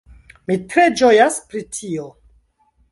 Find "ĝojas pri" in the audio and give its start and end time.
1.03-1.65